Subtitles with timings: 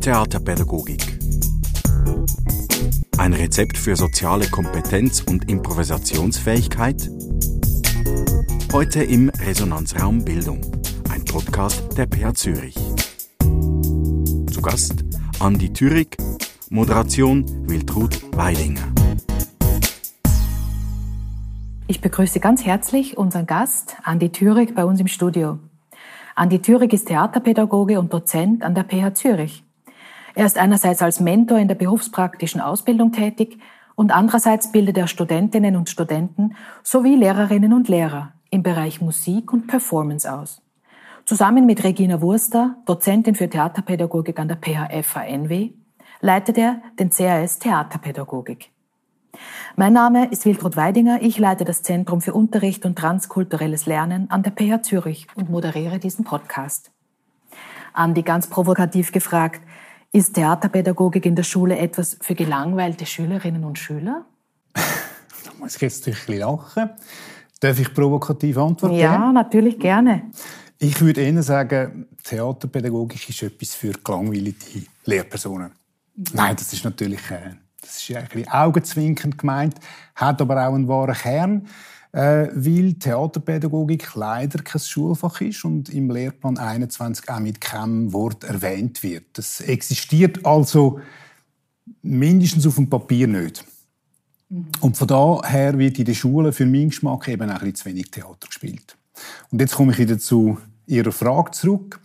[0.00, 1.18] Theaterpädagogik.
[3.18, 7.10] Ein Rezept für soziale Kompetenz und Improvisationsfähigkeit?
[8.72, 10.62] Heute im Resonanzraum Bildung,
[11.10, 12.76] ein Podcast der PH Zürich.
[13.40, 15.04] Zu Gast
[15.38, 16.16] Andi Thürig,
[16.70, 18.94] Moderation Wiltrud Weidinger.
[21.88, 25.58] Ich begrüße ganz herzlich unseren Gast Andi Thürig bei uns im Studio.
[26.36, 29.64] Andi Thürig ist Theaterpädagoge und Dozent an der PH Zürich.
[30.34, 33.58] Er ist einerseits als Mentor in der berufspraktischen Ausbildung tätig
[33.94, 39.66] und andererseits bildet er Studentinnen und Studenten sowie Lehrerinnen und Lehrer im Bereich Musik und
[39.66, 40.62] Performance aus.
[41.24, 45.72] Zusammen mit Regina Wurster, Dozentin für Theaterpädagogik an der PHFANW,
[46.20, 48.70] leitet er den CAS Theaterpädagogik.
[49.76, 51.22] Mein Name ist Wiltrud Weidinger.
[51.22, 55.98] Ich leite das Zentrum für Unterricht und transkulturelles Lernen an der PH Zürich und moderiere
[55.98, 56.90] diesen Podcast.
[57.92, 59.60] Andi, ganz provokativ gefragt,
[60.12, 64.24] ist Theaterpädagogik in der Schule etwas für gelangweilte Schülerinnen und Schüler?
[64.74, 66.90] da muss ich jetzt ein bisschen lachen.
[67.60, 68.96] Darf ich provokativ antworten?
[68.96, 70.22] Ja, natürlich gerne.
[70.78, 75.72] Ich würde Ihnen sagen, Theaterpädagogik ist etwas für gelangweilte Lehrpersonen.
[76.32, 79.74] Nein, das ist natürlich äh, das ist ein bisschen augenzwinkend gemeint,
[80.14, 81.66] hat aber auch einen wahren Kern,
[82.12, 88.44] äh, weil Theaterpädagogik leider kein Schulfach ist und im Lehrplan 21 auch mit keinem Wort
[88.44, 89.24] erwähnt wird.
[89.34, 91.00] Das existiert also
[92.02, 93.64] mindestens auf dem Papier nicht.
[94.48, 94.66] Mhm.
[94.80, 97.84] Und von daher wird in den Schulen für meinen Geschmack eben auch ein bisschen zu
[97.86, 98.96] wenig Theater gespielt.
[99.50, 102.00] Und jetzt komme ich wieder zu Ihrer Frage zurück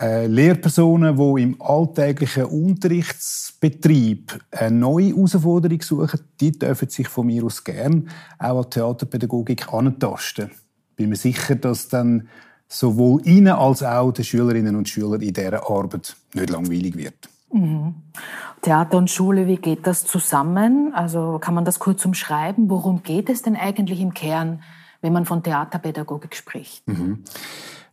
[0.00, 7.64] Lehrpersonen, die im alltäglichen Unterrichtsbetrieb eine neue Herausforderung suchen, die dürfen sich von mir aus
[7.64, 10.52] gern auch an Theaterpädagogik antasten.
[10.94, 12.28] Bin mir sicher, dass dann
[12.68, 17.28] sowohl Ihnen als auch den Schülerinnen und Schülern in dieser Arbeit nicht langweilig wird.
[17.52, 17.94] Mhm.
[18.62, 20.92] Theater und Schule, wie geht das zusammen?
[20.94, 22.70] Also kann man das kurz umschreiben?
[22.70, 24.62] Worum geht es denn eigentlich im Kern,
[25.00, 26.86] wenn man von Theaterpädagogik spricht?
[26.86, 27.24] Mhm.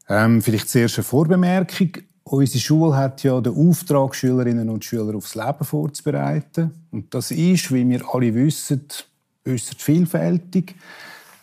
[0.08, 1.90] Ähm, vielleicht zuerst eine Vorbemerkung.
[2.24, 6.72] Unsere Schule hat ja den Auftrag, Schülerinnen und Schüler aufs Leben vorzubereiten.
[6.92, 8.86] Und das ist, wie wir alle wissen,
[9.48, 10.76] äußerst vielfältig.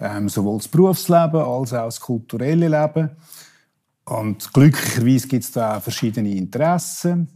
[0.01, 3.11] Ähm, sowohl das Berufsleben als auch das kulturelle Leben.
[4.05, 7.29] Und glücklicherweise gibt es da auch verschiedene Interessen,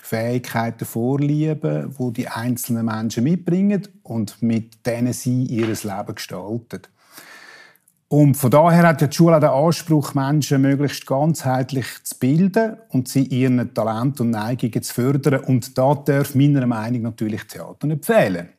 [0.00, 6.82] Fähigkeiten, Vorlieben, die die einzelnen Menschen mitbringen und mit denen sie ihr Leben gestalten.
[8.14, 13.24] Und von daher hat die Schule den Anspruch, Menschen möglichst ganzheitlich zu bilden und sie
[13.24, 15.40] ihren Talent und Neigungen zu fördern.
[15.40, 18.50] Und da darf meiner Meinung nach natürlich Theater nicht fehlen.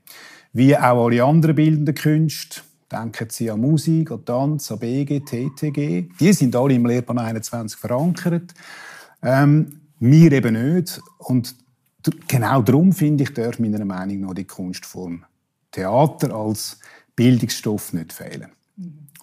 [0.52, 2.64] Wie auch alle anderen bildenden Künste.
[2.92, 6.10] Denken Sie an Musik, an Tanz, an BG, TTG.
[6.20, 8.54] Die sind alle im Lehrplan 21 verankert.
[9.24, 11.00] Ähm, wir eben nicht.
[11.20, 11.56] Und
[12.28, 15.24] genau darum, finde ich, darf meiner Meinung nach die Kunstform
[15.72, 16.78] Theater als
[17.16, 18.52] Bildungsstoff nicht fehlen.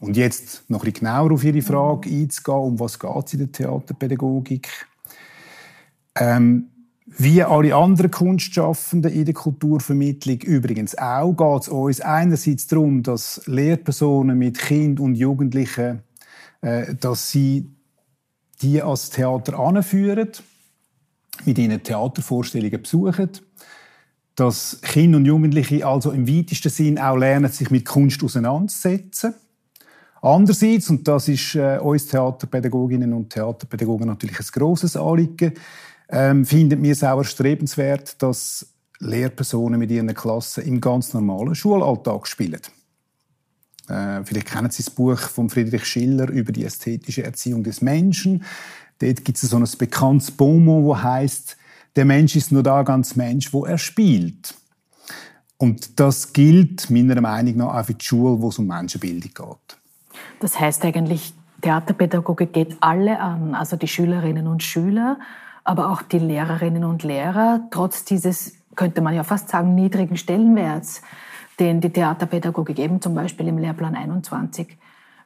[0.03, 3.53] Und jetzt noch ein genauer auf Ihre Frage einzugehen, um was geht es in der
[3.53, 4.69] Theaterpädagogik?
[6.17, 6.71] Ähm,
[7.07, 13.43] wie alle anderen Kunstschaffenden in der Kulturvermittlung übrigens auch, geht es uns einerseits darum, dass
[13.47, 16.03] Lehrpersonen mit Kind und Jugendlichen,
[16.63, 17.71] äh, dass sie
[18.61, 20.31] die als Theater anführen,
[21.45, 23.31] mit ihnen Theatervorstellungen besuchen,
[24.35, 29.35] dass Kinder und Jugendliche also im weitesten Sinn auch lernen, sich mit Kunst auseinanderzusetzen
[30.23, 35.53] Andererseits, und das ist äh, uns Theaterpädagoginnen und Theaterpädagogen natürlich ein grosses Anliegen,
[36.09, 38.67] ähm, finden wir es auch erstrebenswert, dass
[39.01, 42.61] Lehrpersonen mit ihren Klassen im ganz normalen Schulalltag spielen.
[43.89, 48.45] Äh, vielleicht kennen Sie das Buch von Friedrich Schiller über die ästhetische Erziehung des Menschen.
[49.01, 51.57] Dort gibt es so ein bekanntes Bonmot, wo heißt:
[51.97, 54.55] Der Mensch ist nur da ganz Mensch, wo er spielt.
[55.57, 59.82] Und das gilt meiner Meinung nach auch für die Schule, wo es um Menschenbildung geht.
[60.41, 65.19] Das heißt eigentlich, Theaterpädagogik geht alle an, also die Schülerinnen und Schüler,
[65.65, 71.03] aber auch die Lehrerinnen und Lehrer, trotz dieses, könnte man ja fast sagen, niedrigen Stellenwerts,
[71.61, 74.77] den die Theaterpädagogik eben zum Beispiel im Lehrplan 21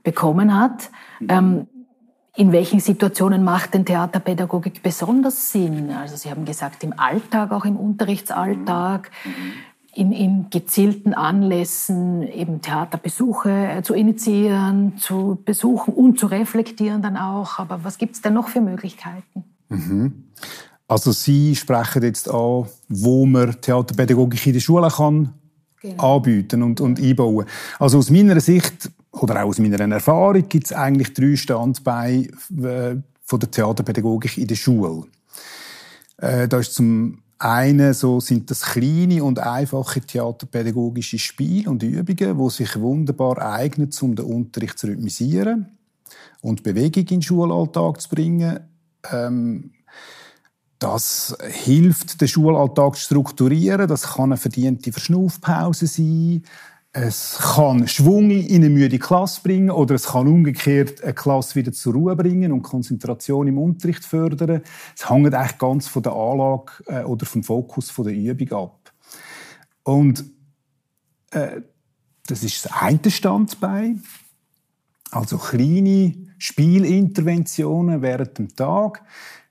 [0.02, 0.90] bekommen hat.
[1.26, 1.68] Ähm,
[2.34, 5.90] in welchen Situationen macht denn Theaterpädagogik besonders Sinn?
[5.90, 9.10] Also Sie haben gesagt, im Alltag, auch im Unterrichtsalltag.
[9.24, 9.52] Mhm
[9.96, 17.16] in, in gezielten Anlässen eben Theaterbesuche äh, zu initiieren, zu besuchen und zu reflektieren dann
[17.16, 17.58] auch.
[17.58, 19.44] Aber was gibt es denn noch für Möglichkeiten?
[19.68, 20.24] Mhm.
[20.86, 25.32] Also Sie sprechen jetzt an, wo man Theaterpädagogik in der Schule kann
[25.80, 26.16] genau.
[26.16, 27.46] anbieten und, und einbauen.
[27.78, 32.28] Also aus meiner Sicht oder auch aus meiner Erfahrung gibt es eigentlich drei Standbeine
[32.62, 35.04] äh, von der Theaterpädagogik in der Schule.
[36.18, 42.38] Äh, da ist zum einen so sind das kleine und einfache theaterpädagogische Spiele und Übungen,
[42.38, 45.66] die sich wunderbar eignen, um den Unterricht zu rhythmisieren
[46.40, 48.60] und Bewegung in den Schulalltag zu bringen.
[49.12, 49.70] Ähm,
[50.78, 53.88] das hilft, den Schulalltag zu strukturieren.
[53.88, 56.42] Das kann eine verdiente Verschnaufpause sein.
[56.98, 61.70] Es kann Schwung in eine müde Klasse bringen oder es kann umgekehrt eine Klasse wieder
[61.70, 64.62] zur Ruhe bringen und Konzentration im Unterricht fördern.
[64.96, 68.94] Es hängt eigentlich ganz von der Anlage äh, oder vom Fokus der Übung ab.
[69.82, 70.24] Und
[71.32, 71.60] äh,
[72.28, 74.02] das ist das eine Standbein.
[75.10, 79.02] Also kleine Spielinterventionen während dem Tag.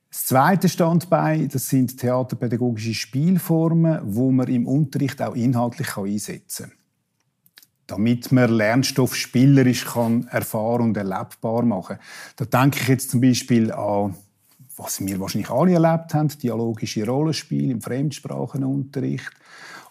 [0.09, 6.84] Das zweite Standbein, das sind theaterpädagogische Spielformen, wo man im Unterricht auch inhaltlich einsetzen kann.
[7.87, 11.97] Damit man Lernstoff spielerisch kann erfahren und erlebbar machen.
[12.35, 14.15] Da denke ich jetzt zum Beispiel an,
[14.77, 19.31] was wir wahrscheinlich alle erlebt haben, dialogische Rollenspiele im Fremdsprachenunterricht.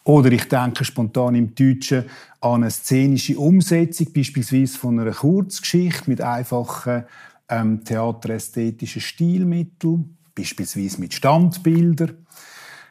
[0.05, 2.05] Oder ich denke spontan im Deutschen
[2.41, 7.05] an eine szenische Umsetzung, beispielsweise von einer Kurzgeschichte mit einfachen
[7.49, 12.27] ähm, theaterästhetischen Stilmitteln, beispielsweise mit Standbildern.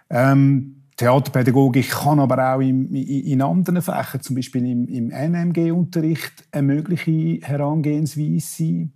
[0.09, 6.63] Ähm, Theaterpädagogik kann aber auch in, in anderen Fächern, zum Beispiel im, im NMG-Unterricht, eine
[6.63, 8.93] mögliche Herangehensweise sein.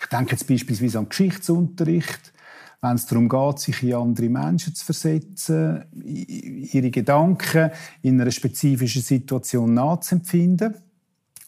[0.00, 2.32] Ich denke jetzt beispielsweise an Geschichtsunterricht,
[2.80, 9.02] wenn es darum geht, sich in andere Menschen zu versetzen, ihre Gedanken in einer spezifischen
[9.02, 10.76] Situation nachzuempfinden.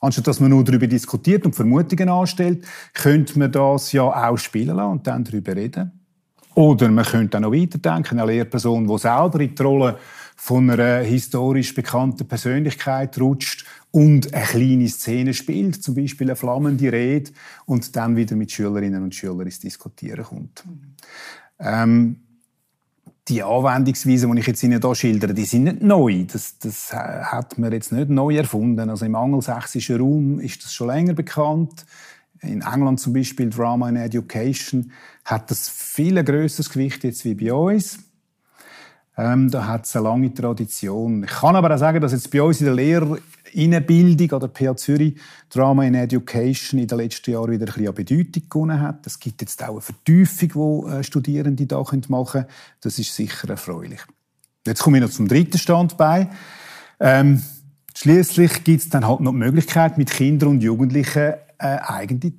[0.00, 4.76] Anstatt dass man nur darüber diskutiert und Vermutungen anstellt, könnte man das ja auch spielen
[4.76, 6.01] lassen und dann darüber reden.
[6.54, 9.98] Oder man könnte auch noch weiterdenken, eine Lehrperson, die selber in die Rolle
[10.36, 16.90] von einer historisch bekannten Persönlichkeit rutscht und eine kleine Szene spielt, zum Beispiel eine flammende
[16.90, 17.30] Rede,
[17.66, 20.64] und dann wieder mit Schülerinnen und Schülern ins Diskutieren kommt.
[21.58, 22.16] Ähm,
[23.28, 26.24] die Anwendungsweisen, die ich jetzt Ihnen hier schildere, die sind nicht neu.
[26.24, 28.90] Das, das hat man jetzt nicht neu erfunden.
[28.90, 31.86] Also im angelsächsischen Raum ist das schon länger bekannt.
[32.42, 34.90] In England zum Beispiel Drama in Education
[35.24, 37.98] hat das viel größeres Gewicht jetzt wie bei uns.
[39.16, 41.22] Ähm, da hat es eine lange Tradition.
[41.22, 44.76] Ich kann aber auch sagen, dass jetzt bei uns in der Lehrerinnenbildung an der PH
[44.76, 49.06] Zürich Drama in Education in den letzten Jahren wieder ein bisschen an Bedeutung gewonnen hat.
[49.06, 52.46] Es gibt jetzt auch eine Vertiefung, die äh, Studierende da machen können.
[52.80, 54.00] Das ist sicher erfreulich.
[54.66, 56.30] Jetzt komme ich noch zum dritten Standbein.
[56.98, 57.42] Ähm,
[57.94, 62.32] Schließlich gibt es dann halt noch die Möglichkeit, mit Kindern und Jugendlichen äh, eigene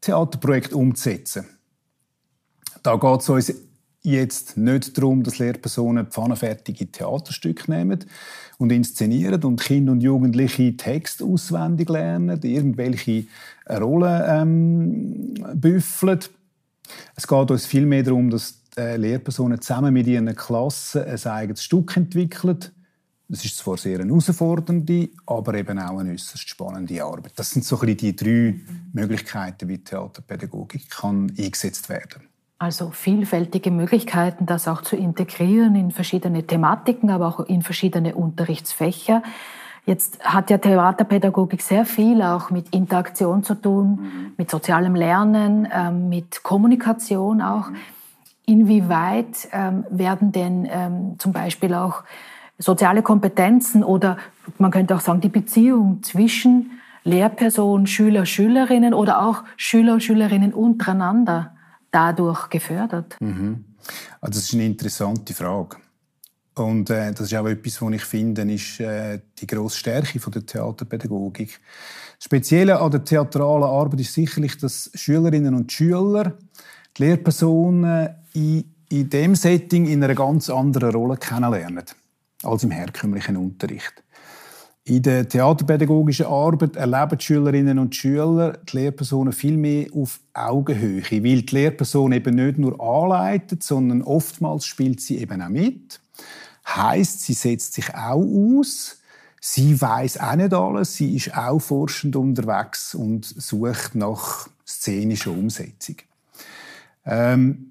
[0.00, 1.46] Theaterprojekte umzusetzen.
[2.82, 3.52] Da geht es uns
[4.02, 8.04] jetzt nicht darum, dass Lehrpersonen pfannenfertige Theaterstücke nehmen
[8.58, 13.26] und inszenieren und Kinder und Jugendliche Text auswendig lernen, irgendwelche
[13.68, 16.20] Rollen ähm, büffeln.
[17.14, 21.96] Es geht uns vielmehr darum, dass äh, Lehrpersonen zusammen mit ihren Klassen ein eigenes Stück
[21.96, 22.58] entwickeln.
[23.30, 27.32] Das ist zwar sehr eine herausfordernde, aber eben auch eine äußerst spannende Arbeit.
[27.36, 28.60] Das sind so ein bisschen die drei
[28.92, 32.22] Möglichkeiten, wie Theaterpädagogik kann eingesetzt werden kann.
[32.58, 39.22] Also vielfältige Möglichkeiten, das auch zu integrieren in verschiedene Thematiken, aber auch in verschiedene Unterrichtsfächer.
[39.86, 44.32] Jetzt hat ja Theaterpädagogik sehr viel auch mit Interaktion zu tun, mhm.
[44.36, 47.70] mit sozialem Lernen, ähm, mit Kommunikation auch.
[47.70, 47.76] Mhm.
[48.44, 52.02] Inwieweit ähm, werden denn ähm, zum Beispiel auch
[52.60, 54.18] soziale Kompetenzen oder
[54.58, 56.72] man könnte auch sagen die Beziehung zwischen
[57.04, 61.56] Lehrperson, Schüler, Schülerinnen oder auch Schüler, Schülerinnen untereinander
[61.90, 63.16] dadurch gefördert?
[63.20, 63.64] Mhm.
[64.20, 65.76] Also das ist eine interessante Frage.
[66.54, 70.32] Und äh, das ist auch etwas, was ich finde, ist äh, die grosse Stärke von
[70.32, 71.58] der Theaterpädagogik.
[72.18, 76.36] Das Spezielle an der theatralen Arbeit ist sicherlich, dass Schülerinnen und Schüler
[76.98, 81.84] die Lehrpersonen in, in dem Setting in einer ganz anderen Rolle kennenlernen
[82.42, 84.02] als im herkömmlichen Unterricht.
[84.84, 91.02] In der theaterpädagogischen Arbeit erleben die Schülerinnen und Schüler die Lehrpersonen viel mehr auf Augenhöhe,
[91.02, 96.00] weil die Lehrperson eben nicht nur anleitet, sondern oftmals spielt sie eben auch mit.
[96.66, 99.00] Heißt, sie setzt sich auch aus.
[99.40, 100.96] Sie weiß auch nicht alles.
[100.96, 105.96] Sie ist auch forschend unterwegs und sucht nach szenischer Umsetzung.
[107.04, 107.69] Ähm,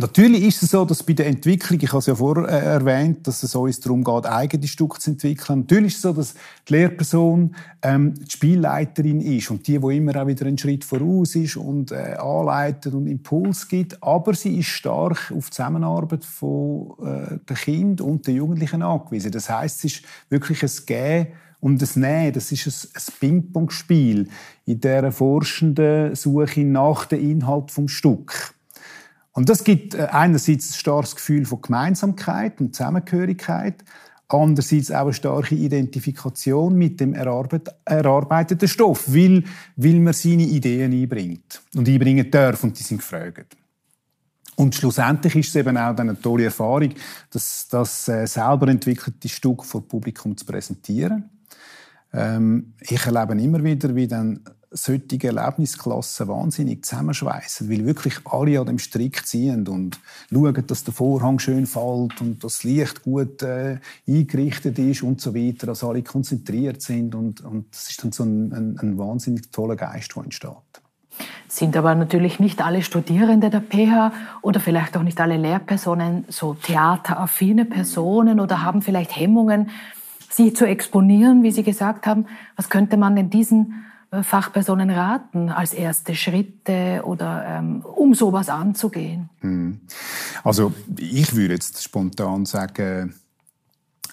[0.00, 3.26] Natürlich ist es so, dass bei der Entwicklung, ich habe es ja vorher äh, erwähnt,
[3.26, 5.60] dass es uns darum geht, eigene Stücke zu entwickeln.
[5.60, 6.34] Natürlich ist es so, dass
[6.68, 11.34] die Lehrperson ähm, die Spielleiterin ist und die, wo immer auch wieder einen Schritt voraus
[11.34, 14.00] ist und äh, anleitet und Impuls gibt.
[14.00, 19.32] Aber sie ist stark auf die Zusammenarbeit von äh, den Kindern und den Jugendlichen angewiesen.
[19.32, 21.26] Das heißt, es ist wirklich ein Gehen
[21.58, 22.32] und das Nehmen.
[22.34, 24.28] Das ist ein, ein Ping-Pong-Spiel
[24.64, 28.54] in der forschenden Suche nach dem Inhalt vom Stück.
[29.32, 33.84] Und das gibt äh, einerseits ein starkes Gefühl von Gemeinsamkeit und Zusammengehörigkeit,
[34.28, 39.44] andererseits auch eine starke Identifikation mit dem erarbeiteten Stoff, weil,
[39.76, 43.56] weil man seine Ideen einbringt und einbringen darf und die sind gefragt.
[44.56, 46.92] Und schlussendlich ist es eben auch eine tolle Erfahrung,
[47.30, 51.30] das, das äh, selber entwickelte Stück vor Publikum zu präsentieren.
[52.12, 58.66] Ähm, ich erlebe immer wieder, wie dann solche Erlebnisklassen wahnsinnig zusammenschweißen, weil wirklich alle an
[58.66, 59.98] dem Strick ziehen und
[60.30, 65.34] schauen, dass der Vorhang schön fällt und das Licht gut äh, eingerichtet ist und so
[65.34, 69.76] weiter, dass alle konzentriert sind und, und ist dann so ein, ein, ein wahnsinnig toller
[69.76, 70.52] Geist, der entsteht.
[71.48, 76.54] Sind aber natürlich nicht alle Studierende der PH oder vielleicht auch nicht alle Lehrpersonen so
[76.54, 79.70] theateraffine Personen oder haben vielleicht Hemmungen,
[80.28, 82.26] sie zu exponieren, wie Sie gesagt haben.
[82.54, 83.86] Was könnte man denn diesen
[84.22, 89.28] Fachpersonen raten als erste Schritte oder ähm, um sowas anzugehen?
[89.40, 89.80] Hm.
[90.44, 93.14] Also ich würde jetzt spontan sagen,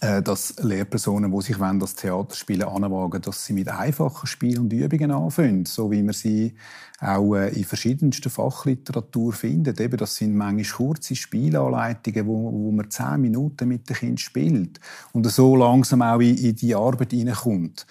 [0.01, 5.11] äh, dass Lehrpersonen, die sich das Theaterspielen anwagen, dass sie mit einfachen Spielen und Übungen
[5.11, 6.53] anfangen, so wie man sie
[6.99, 9.79] auch äh, in verschiedensten Fachliteratur findet.
[9.79, 14.81] Eben, das sind manchmal kurze Spielanleitungen, wo, wo man zehn Minuten mit dem Kind spielt
[15.13, 17.87] und so langsam auch in, in die Arbeit hineinkommt.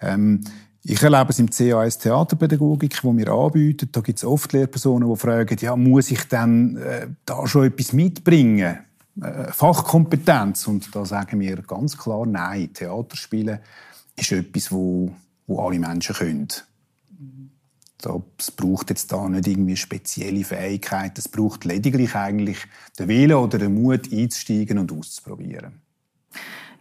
[0.00, 0.40] Ähm,
[0.86, 3.88] ich erlebe es im CAS Theaterpädagogik, wo wir anbieten.
[3.90, 7.94] Da gibt es oft Lehrpersonen, die fragen, ja, muss ich dann äh, da schon etwas
[7.94, 8.80] mitbringen?
[9.20, 10.66] Äh, Fachkompetenz.
[10.66, 13.60] Und da sagen wir ganz klar, nein, Theaterspielen
[14.14, 15.10] ist etwas, wo,
[15.46, 16.48] wo alle Menschen können.
[18.36, 21.14] Es braucht jetzt da nicht irgendwie spezielle Fähigkeiten.
[21.16, 22.58] Es braucht lediglich eigentlich
[22.98, 25.80] den Willen oder den Mut, einzusteigen und auszuprobieren.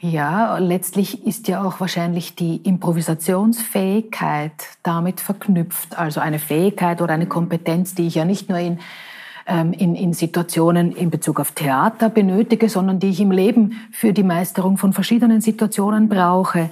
[0.03, 4.51] Ja, letztlich ist ja auch wahrscheinlich die Improvisationsfähigkeit
[4.83, 5.97] damit verknüpft.
[5.97, 8.79] Also eine Fähigkeit oder eine Kompetenz, die ich ja nicht nur in,
[9.47, 14.11] ähm, in, in Situationen in Bezug auf Theater benötige, sondern die ich im Leben für
[14.11, 16.69] die Meisterung von verschiedenen Situationen brauche.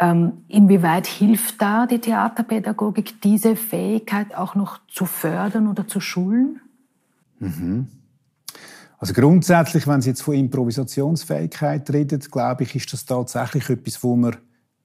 [0.00, 6.60] Ähm, inwieweit hilft da die Theaterpädagogik, diese Fähigkeit auch noch zu fördern oder zu schulen?
[7.38, 7.86] Mhm.
[9.02, 14.14] Also grundsätzlich, wenn Sie jetzt von Improvisationsfähigkeit reden, glaube ich, ist das tatsächlich etwas, wo
[14.14, 14.36] man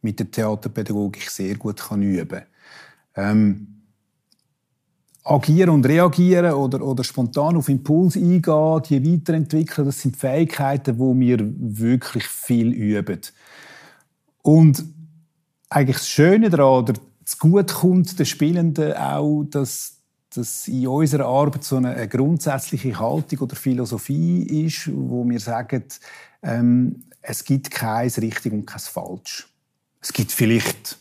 [0.02, 2.44] mit der Theaterpädagogik sehr gut kann üben kann.
[3.14, 3.68] Ähm,
[5.24, 11.14] agieren und reagieren oder, oder spontan auf Impuls eingehen, die weiterentwickeln, das sind Fähigkeiten, wo
[11.16, 13.22] wir wirklich viel üben.
[14.42, 14.84] Und
[15.70, 16.94] eigentlich das Schöne daran, oder
[17.24, 19.97] das Gute kommt den Spielenden auch, dass
[20.34, 25.84] dass in unserer Arbeit so eine, grundsätzliche Haltung oder Philosophie ist, wo wir sagen,
[26.44, 29.48] ähm, es gibt kein richtig und kein falsch.
[30.02, 30.98] Es gibt vielleicht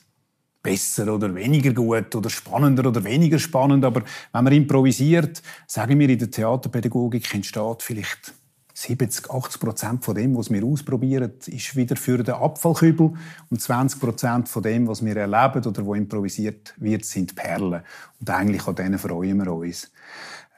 [0.63, 4.03] besser oder weniger gut oder spannender oder weniger spannend, aber
[4.33, 8.35] wenn man improvisiert, sagen wir in der Theaterpädagogik entsteht vielleicht
[8.79, 13.15] 70, 80 Prozent von dem, was wir ausprobieren, ist wieder für den Abfallkübel
[13.49, 17.81] und 20 Prozent von dem, was wir erleben oder wo improvisiert wird, sind Perlen.
[18.21, 19.91] Und eigentlich an denen freuen wir uns.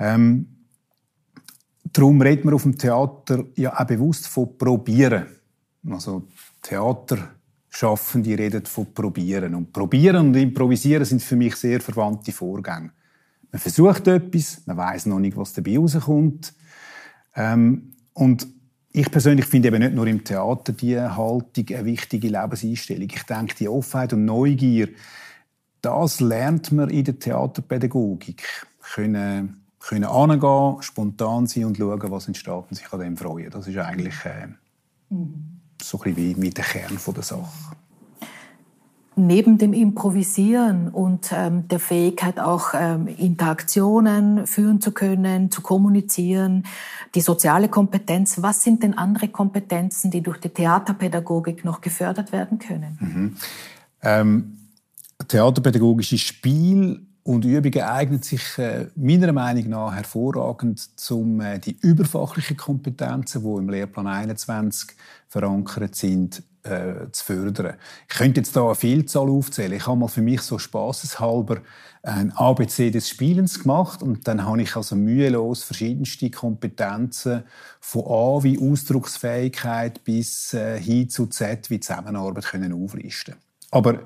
[0.01, 0.49] Ähm,
[1.85, 5.27] darum redet man auf dem Theater ja auch bewusst von Probieren.
[5.89, 6.27] Also
[6.61, 7.19] Theater
[7.69, 9.55] schaffen, die reden von Probieren.
[9.55, 12.91] Und Probieren und Improvisieren sind für mich sehr verwandte Vorgänge.
[13.53, 16.53] Man versucht etwas, man weiß noch nicht, was dabei rauskommt.
[17.37, 18.49] Ähm, und
[18.91, 23.09] ich persönlich finde eben nicht nur im Theater die Haltung eine wichtige Lebenseinstellung.
[23.09, 24.89] Ich denke, die Offenheit und Neugier,
[25.83, 28.43] das lernt man in der Theaterpädagogik.
[28.93, 33.51] Können, können angehen, spontan sein und schauen, was entsteht und sich an dem freuen.
[33.51, 34.49] Das ist eigentlich äh,
[35.11, 35.61] mhm.
[35.81, 37.68] so ein bisschen wie, wie der Kern der Sache
[39.19, 46.65] neben dem Improvisieren und ähm, der Fähigkeit auch ähm, Interaktionen führen zu können, zu kommunizieren,
[47.15, 52.59] die soziale Kompetenz, was sind denn andere Kompetenzen, die durch die Theaterpädagogik noch gefördert werden
[52.59, 52.99] können?
[53.01, 53.37] Mhm.
[54.03, 54.59] Ähm,
[55.27, 62.57] theaterpädagogisches Spiel und Übungen eignet sich äh, meiner Meinung nach hervorragend, um äh, die überfachlichen
[62.57, 64.97] Kompetenzen, die im Lehrplan 21
[65.29, 67.75] verankert sind, äh, zu fördern.
[68.09, 69.75] Ich könnte jetzt da eine Vielzahl aufzählen.
[69.75, 71.59] Ich habe mal für mich so spaßeshalber
[72.03, 77.43] ein ABC des Spielens gemacht und dann habe ich also mühelos verschiedenste Kompetenzen
[77.79, 83.35] von A wie Ausdrucksfähigkeit bis äh, hin zu Z wie Zusammenarbeit können auflisten.
[83.71, 84.01] Aber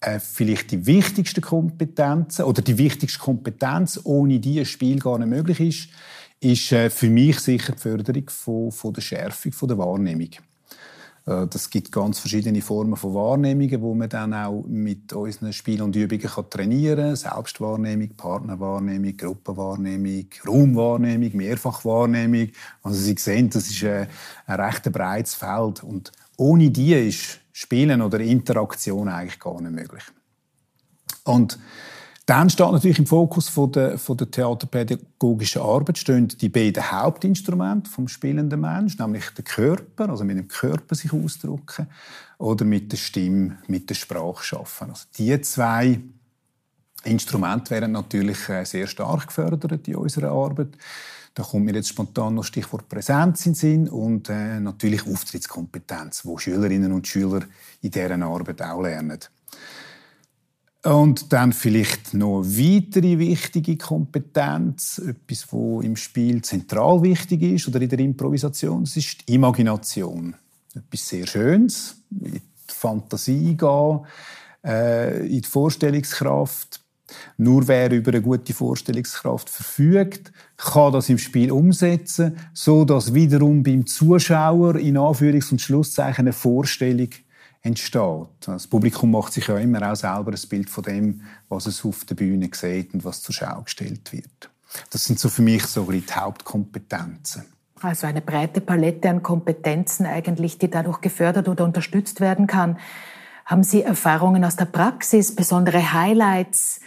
[0.00, 5.28] äh, vielleicht die wichtigste Kompetenz oder die wichtigste Kompetenz, ohne die ein Spiel gar nicht
[5.28, 5.88] möglich ist,
[6.40, 10.30] ist äh, für mich sicher die Förderung von, von der Schärfung von der Wahrnehmung.
[11.28, 15.82] Äh, das gibt ganz verschiedene Formen von Wahrnehmungen, wo man dann auch mit unseren Spielen
[15.82, 17.16] und Übungen trainieren kann.
[17.16, 22.48] Selbstwahrnehmung, Partnerwahrnehmung, Gruppenwahrnehmung, Raumwahrnehmung, Mehrfachwahrnehmung.
[22.82, 24.06] Also Sie sehen, das ist ein,
[24.46, 25.82] ein recht breites Feld.
[25.82, 30.04] Und ohne die ist Spielen oder Interaktion eigentlich gar nicht möglich.
[31.24, 31.58] Und
[32.24, 37.90] dann steht natürlich im Fokus von der, von der theaterpädagogischen Arbeit stehen die beiden Hauptinstrumente
[37.90, 41.88] vom spielenden Menschen, nämlich der Körper, also mit dem Körper sich ausdrücken,
[42.38, 44.90] oder mit der Stimme, mit der Sprache schaffen.
[44.90, 46.00] Also die zwei
[47.02, 50.78] Instrumente werden natürlich äh, sehr stark gefördert in unserer Arbeit.
[51.34, 56.38] Da kommt mir jetzt spontan noch Stichwort Präsenz in Sinn und äh, natürlich Auftrittskompetenz, wo
[56.38, 57.42] Schülerinnen und Schüler
[57.82, 59.20] in deren Arbeit auch lernen.
[60.84, 67.80] Und dann vielleicht noch weitere wichtige Kompetenz, etwas, wo im Spiel zentral wichtig ist oder
[67.80, 70.34] in der Improvisation, das ist die Imagination.
[70.74, 74.00] Etwas sehr Schönes, in die Fantasie gehen,
[74.64, 76.77] äh, in die Vorstellungskraft.
[77.36, 83.62] Nur wer über eine gute Vorstellungskraft verfügt, kann das im Spiel umsetzen, so dass wiederum
[83.62, 87.10] beim Zuschauer in Anführungs- und Schlusszeichen eine Vorstellung
[87.62, 88.28] entsteht.
[88.40, 92.04] Das Publikum macht sich ja immer auch selber ein Bild von dem, was es auf
[92.04, 94.50] der Bühne sieht und was zur Schau gestellt wird.
[94.90, 97.44] Das sind so für mich so die Hauptkompetenzen.
[97.80, 102.78] Also eine breite Palette an Kompetenzen eigentlich, die dadurch gefördert oder unterstützt werden kann.
[103.46, 106.80] Haben Sie Erfahrungen aus der Praxis, besondere Highlights,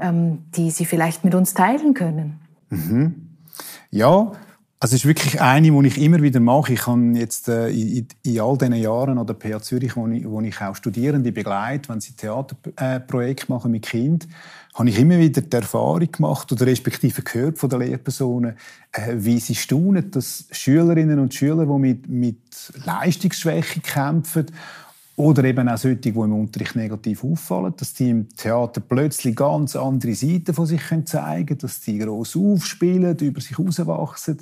[0.00, 2.38] die Sie vielleicht mit uns teilen können?
[2.70, 3.28] Mhm.
[3.90, 4.32] Ja,
[4.80, 6.72] also es ist wirklich eine, die ich immer wieder mache.
[6.72, 10.24] Ich habe jetzt äh, in, in, all diesen Jahren an der PH Zürich, wo ich,
[10.24, 14.28] wo ich auch Studierende begleite, wenn sie Theaterprojekte äh, machen mit Kind,
[14.74, 18.56] habe ich immer wieder die Erfahrung gemacht oder respektive gehört von den Lehrpersonen,
[18.92, 24.46] äh, wie sie staunen, dass Schülerinnen und Schüler, die mit, mit Leistungsschwäche kämpfen
[25.18, 29.74] oder eben auch solche, die im Unterricht negativ auffallen, dass die im Theater plötzlich ganz
[29.74, 34.38] andere Seiten von sich zeigen können, dass die gross aufspielen, über sich herauswachsen,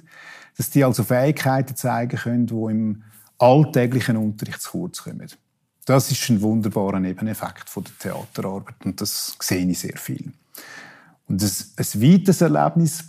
[0.56, 3.02] dass die also Fähigkeiten zeigen können, die im
[3.38, 5.26] alltäglichen Unterricht zu kurz kommen.
[5.86, 10.30] Das ist ein wunderbarer Nebeneffekt von der Theaterarbeit und das sehe ich sehr viel.
[11.26, 13.04] Und ein, ein weiteres Erlebnis,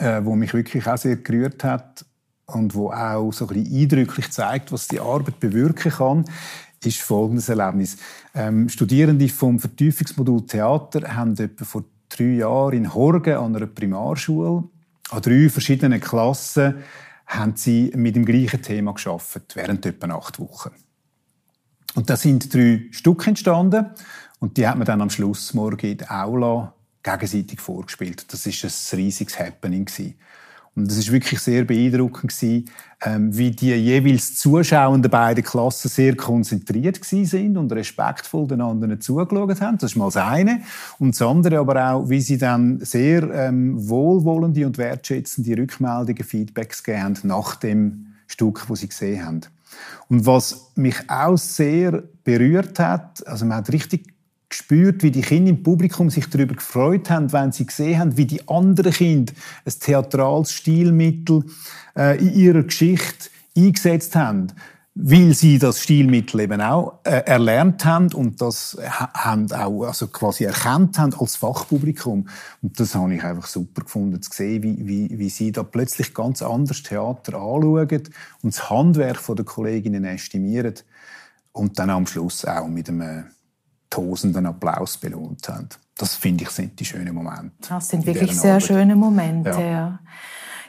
[0.00, 2.04] äh, mich wirklich auch sehr gerührt hat,
[2.46, 6.24] und wo auch so ein bisschen eindrücklich zeigt, was die Arbeit bewirken kann,
[6.84, 7.96] ist folgendes Erlebnis.
[8.34, 14.64] Ähm, Studierende vom Vertiefungsmodul Theater haben etwa vor drei Jahren in Horgen an einer Primarschule
[15.10, 16.82] an drei verschiedenen Klassen
[17.26, 20.70] haben sie mit dem gleichen Thema geschafft während etwa acht Wochen.
[21.94, 23.90] Und da sind drei Stück entstanden
[24.40, 28.32] und die hat man dann am Schluss morgen in der Aula gegenseitig vorgespielt.
[28.32, 30.14] Das ist ein riesiges Happening gewesen.
[30.76, 32.70] Und es ist wirklich sehr beeindruckend gewesen,
[33.04, 39.00] ähm, wie die jeweils Zuschauenden beiden Klassen sehr konzentriert gewesen sind und respektvoll den anderen
[39.00, 39.78] zugeschaut haben.
[39.78, 40.62] Das ist mal das eine.
[40.98, 46.82] Und das andere aber auch, wie sie dann sehr ähm, wohlwollende und wertschätzende Rückmeldungen, Feedbacks
[46.82, 49.40] gegeben haben nach dem Stück, wo sie gesehen haben.
[50.08, 54.13] Und was mich auch sehr berührt hat, also man hat richtig
[54.58, 58.26] gespürt, wie die Kinder im Publikum sich darüber gefreut haben, wenn sie gesehen haben, wie
[58.26, 59.32] die anderen Kinder
[59.64, 61.44] ein theatrales Stilmittel
[61.96, 64.48] äh, in ihrer Geschichte eingesetzt haben,
[64.94, 70.44] weil sie das Stilmittel eben auch äh, erlernt haben und das haben auch also quasi
[70.44, 72.28] erkannt haben als Fachpublikum.
[72.62, 76.14] Und das habe ich einfach super gefunden, zu sehen, wie, wie, wie sie da plötzlich
[76.14, 78.02] ganz anders Theater anschauen
[78.42, 80.74] und das Handwerk der Kolleginnen estimieren
[81.50, 83.24] und dann am Schluss auch mit einem
[83.90, 85.68] tosenden Applaus belohnt haben.
[85.96, 87.52] Das finde ich sind die schönen Momente.
[87.68, 88.66] Das sind wirklich sehr Arbeit.
[88.66, 89.50] schöne Momente.
[89.50, 89.60] Ja.
[89.60, 89.98] ja.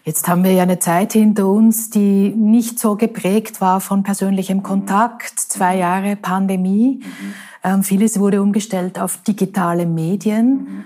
[0.03, 4.61] Jetzt haben wir ja eine Zeit hinter uns, die nicht so geprägt war von persönlichem
[4.61, 5.39] Kontakt.
[5.39, 7.01] Zwei Jahre Pandemie.
[7.01, 7.33] Mhm.
[7.63, 10.47] Ähm, vieles wurde umgestellt auf digitale Medien.
[10.47, 10.85] Mhm.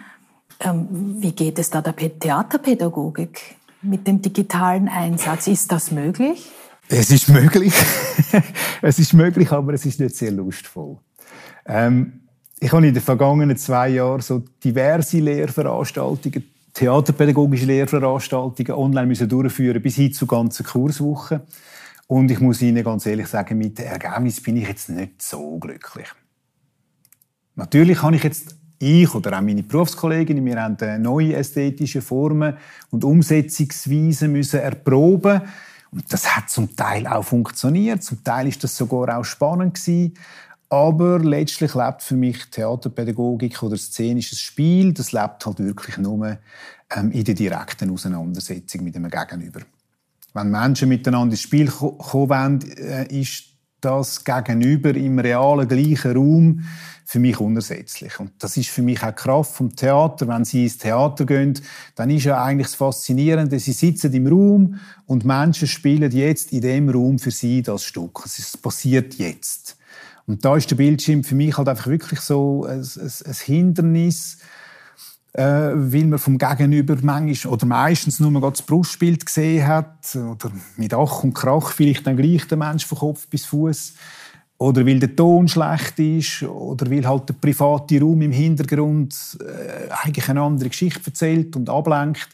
[0.62, 0.88] Ähm,
[1.20, 5.48] wie geht es da der Theaterpädagogik mit dem digitalen Einsatz?
[5.48, 6.50] Ist das möglich?
[6.88, 7.74] Es ist möglich.
[8.82, 10.98] es ist möglich, aber es ist nicht sehr lustvoll.
[11.70, 12.22] Ähm,
[12.60, 19.82] ich habe in den vergangenen zwei Jahren so diverse Lehrveranstaltungen, theaterpädagogische Lehrveranstaltungen online müssen durchführen
[19.82, 21.42] bis hin zu ganzen Kurswochen.
[22.08, 25.58] Und ich muss Ihnen ganz ehrlich sagen, mit dem Ergebnis bin ich jetzt nicht so
[25.60, 26.08] glücklich.
[27.56, 32.58] Natürlich habe ich jetzt ich oder auch meine Berufskolleginnen, wir haben neue ästhetische Formen
[32.90, 35.42] und Umsetzungsweisen müssen erproben.
[35.92, 40.14] Und das hat zum Teil auch funktioniert, zum Teil ist das sogar auch spannend gewesen.
[40.70, 46.38] Aber letztlich lebt für mich Theaterpädagogik oder szenisches Spiel, das lebt halt wirklich nur
[46.96, 49.62] ähm, in der direkten Auseinandersetzung mit dem Gegenüber.
[50.34, 53.46] Wenn Menschen miteinander ins Spiel kommen äh, ist
[53.82, 56.64] das Gegenüber im realen gleichen Raum
[57.06, 58.20] für mich unersetzlich.
[58.20, 60.28] Und das ist für mich auch die Kraft vom Theater.
[60.28, 61.60] Wenn Sie ins Theater gehen,
[61.96, 66.62] dann ist ja eigentlich das Faszinierende, Sie sitzen im Raum und Menschen spielen jetzt in
[66.62, 68.22] dem Raum für Sie das Stück.
[68.26, 69.79] Es passiert jetzt.
[70.30, 74.38] Und da ist der Bildschirm für mich halt einfach wirklich so ein, ein, ein Hindernis,
[75.34, 80.94] äh, weil man vom Gegenüber manchmal, oder meistens nur das Brustbild gesehen hat oder mit
[80.94, 83.96] Ach und Krach vielleicht dann gleich der Mensch von Kopf bis Fuß
[84.60, 89.90] oder weil der Ton schlecht ist oder weil halt der private Raum im Hintergrund äh,
[89.90, 92.30] eigentlich eine andere Geschichte erzählt und ablenkt.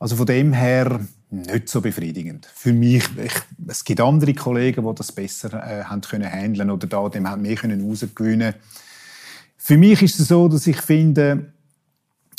[0.00, 0.98] Also von dem her
[1.42, 2.46] nicht so befriedigend.
[2.54, 3.32] Für mich, ich,
[3.66, 7.42] es gibt andere Kollegen, die das besser äh, haben können handeln oder da dem haben
[7.42, 8.54] mehr können rausgewinnen.
[9.56, 11.52] Für mich ist es so, dass ich finde,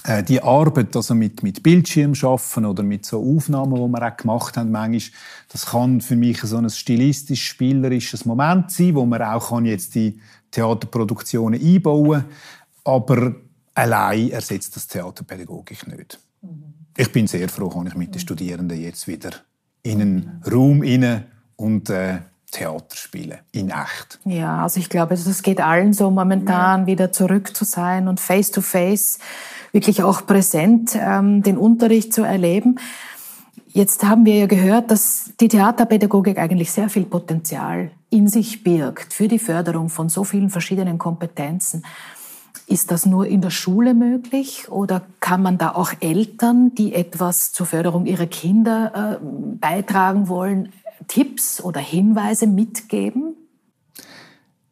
[0.03, 4.17] äh, die Arbeit, also mit, mit Bildschirm schaffen oder mit so Aufnahmen, die wir auch
[4.17, 9.21] gemacht haben, manchmal, das kann für mich so ein stilistisch spielerisches Moment sein, wo man
[9.21, 10.19] auch kann jetzt die
[10.51, 12.23] Theaterproduktionen einbauen,
[12.85, 13.35] aber
[13.73, 16.19] allein ersetzt das Theaterpädagogik nicht.
[16.41, 16.73] Mhm.
[16.97, 19.29] Ich bin sehr froh, kann ich mit den Studierenden jetzt wieder
[19.83, 22.19] in einen Raum inne und äh,
[22.51, 24.19] Theater spielen, in echt.
[24.25, 26.87] Ja, also ich glaube, es geht allen so momentan, ja.
[26.87, 29.19] wieder zurück zu sein und face to face
[29.71, 32.79] wirklich auch präsent ähm, den Unterricht zu erleben.
[33.67, 39.13] Jetzt haben wir ja gehört, dass die Theaterpädagogik eigentlich sehr viel Potenzial in sich birgt
[39.13, 41.83] für die Förderung von so vielen verschiedenen Kompetenzen.
[42.69, 47.53] Ist das nur in der Schule möglich oder kann man da auch Eltern, die etwas
[47.53, 49.25] zur Förderung ihrer Kinder äh,
[49.57, 50.73] beitragen wollen,
[51.07, 53.37] Tipps oder Hinweise mitgeben?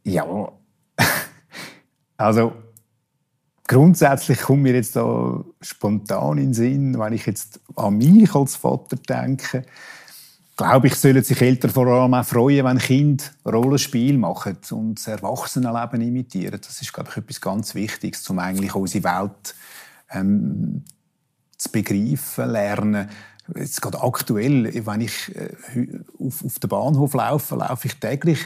[0.04, 0.52] Ja,
[2.18, 2.52] also
[3.66, 8.58] grundsätzlich kommt mir jetzt da spontan in den Sinn, wenn ich jetzt an mich als
[8.58, 9.64] Vater denke,
[10.56, 15.08] glaube ich, sollen sich Eltern vor allem auch freuen, wenn Kinder Rollenspiel machen und das
[15.08, 16.60] Erwachsenenleben imitieren.
[16.62, 19.56] Das ist, glaube ich, etwas ganz Wichtiges, um eigentlich unsere Welt
[20.12, 20.84] ähm,
[21.58, 23.10] zu begreifen, lernen.
[23.56, 25.50] Jetzt gerade aktuell, wenn ich äh,
[26.20, 28.40] auf, auf den Bahnhof laufe, laufe ich täglich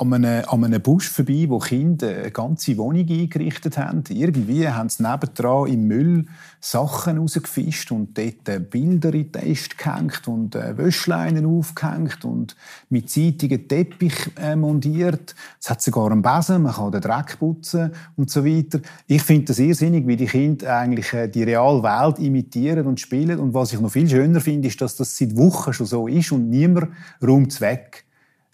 [0.00, 4.02] an einem, an einem Busch vorbei, wo Kinder eine ganze Wohnung eingerichtet haben.
[4.08, 6.26] Irgendwie haben sie nebendran im Müll
[6.58, 12.56] Sachen rausgefischt und dort Bilder in die Test gehängt und äh, Wäschleinen aufgehängt und
[12.88, 15.34] mit zeitigen Teppich äh, montiert.
[15.60, 18.80] Es hat sogar einen Besen, man kann den Dreck putzen und so weiter.
[19.06, 23.38] Ich finde das irrsinnig, wie die Kinder eigentlich äh, die reale Welt imitieren und spielen.
[23.38, 26.32] Und was ich noch viel schöner finde, ist, dass das seit Wochen schon so ist
[26.32, 26.88] und niemand
[27.22, 28.06] räumt es weg.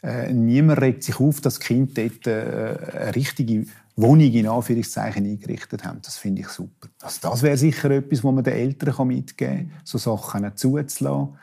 [0.06, 3.66] Äh, niemand regt sich auf, dass Kinder dort äh, eine richtige
[3.96, 5.98] Wohnung in Anführungszeichen eingerichtet haben.
[6.00, 6.88] Das finde ich super.
[7.02, 11.36] Also das wäre sicher etwas, was man den Eltern mitgeben kann, so Sachen zuzulassen,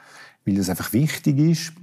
[0.46, 1.74] weil das einfach wichtig ist.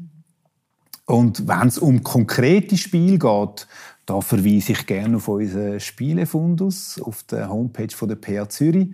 [1.05, 3.66] Und wenn es um konkrete Spiele geht,
[4.07, 8.88] da verweise ich gerne auf unseren Spielefundus auf der Homepage von der PA Zürich.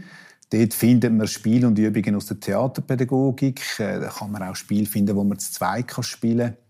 [0.51, 3.61] Dort findet man Spiele und Übungen aus der Theaterpädagogik.
[3.79, 6.66] Äh, da kann man auch Spiele finden, wo man zu zweit spielen kann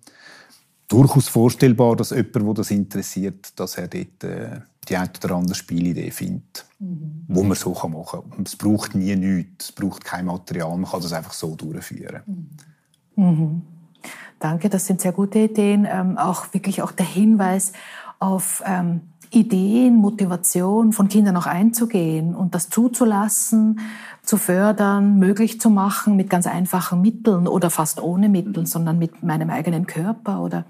[0.88, 5.54] durchaus vorstellbar, dass jemand, der das interessiert, dass er dort äh, die eine oder andere
[5.54, 7.24] Spielidee findet, mhm.
[7.28, 8.44] wo man so machen kann.
[8.44, 12.22] Es braucht nie nichts, es braucht kein Material, man kann das einfach so durchführen.
[13.16, 13.24] Mhm.
[13.24, 13.62] mhm.
[14.38, 15.86] Danke, das sind sehr gute Ideen.
[15.90, 17.72] Ähm, auch wirklich auch der Hinweis
[18.18, 23.80] auf ähm, Ideen, Motivation von Kindern auch einzugehen und das zuzulassen,
[24.26, 29.22] zu fördern, möglich zu machen mit ganz einfachen Mitteln oder fast ohne Mittel, sondern mit
[29.22, 30.64] meinem eigenen Körper oder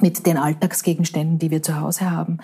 [0.00, 2.38] mit den Alltagsgegenständen, die wir zu Hause haben.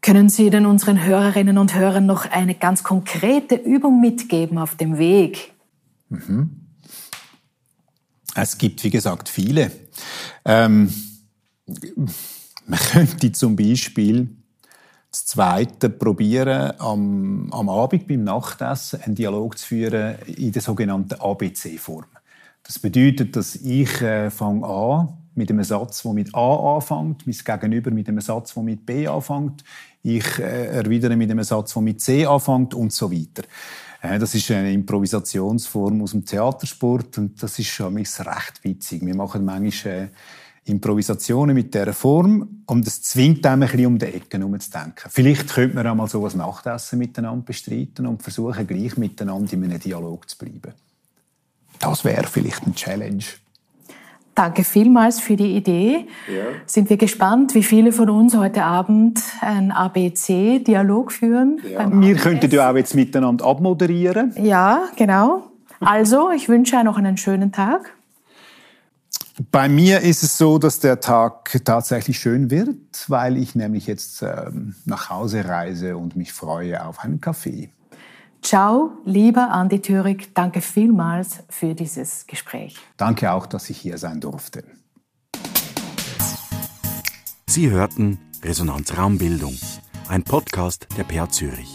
[0.00, 4.98] Können Sie denn unseren Hörerinnen und Hörern noch eine ganz konkrete Übung mitgeben auf dem
[4.98, 5.52] Weg?
[6.08, 6.66] Mhm.
[8.34, 9.72] Es gibt, wie gesagt, viele.
[10.44, 10.92] Ähm,
[12.66, 14.28] man könnte zum Beispiel
[15.10, 21.18] das Zweite, probieren, am, am Abend beim Nachtessen einen Dialog zu führen in der sogenannten
[21.18, 22.06] ABC-Form.
[22.62, 27.36] Das bedeutet, dass ich äh, fange an mit einem Satz, der mit A anfängt, mein
[27.60, 29.64] Gegenüber mit einem Satz, der mit B anfängt,
[30.02, 33.44] ich äh, erwidere mit einem Satz, der mit C anfängt und so weiter.
[34.02, 39.04] Äh, das ist eine Improvisationsform aus dem Theatersport und das ist schon recht witzig.
[39.04, 40.08] Wir machen manchmal äh,
[40.68, 45.10] Improvisationen mit dieser Form und es zwingt einem ein bisschen um die Ecke herumzudenken.
[45.10, 49.80] Vielleicht könnte man einmal so ein Nachtessen miteinander bestreiten und versuchen, gleich miteinander in einem
[49.80, 50.74] Dialog zu bleiben.
[51.78, 53.24] Das wäre vielleicht eine Challenge.
[54.34, 56.06] Danke vielmals für die Idee.
[56.28, 56.44] Ja.
[56.64, 61.60] Sind wir gespannt, wie viele von uns heute Abend einen ABC-Dialog führen?
[61.68, 61.90] Ja.
[62.00, 64.34] Wir könnten ja auch jetzt miteinander abmoderieren.
[64.40, 65.50] Ja, genau.
[65.80, 67.97] Also, ich wünsche noch einen schönen Tag.
[69.52, 74.22] Bei mir ist es so, dass der Tag tatsächlich schön wird, weil ich nämlich jetzt
[74.22, 77.70] ähm, nach Hause reise und mich freue auf einen Kaffee.
[78.42, 82.76] Ciao, lieber Andi Thürig, danke vielmals für dieses Gespräch.
[82.96, 84.64] Danke auch, dass ich hier sein durfte.
[87.46, 89.56] Sie hörten Resonanz Raumbildung,
[90.08, 91.74] ein Podcast der PA Zürich.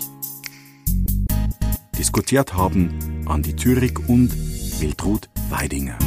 [1.97, 4.33] Diskutiert haben Andi Thürig und
[4.81, 5.97] Wiltrud Weidinger.